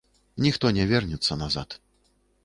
[0.45, 1.77] Ніхто не вернецца назад.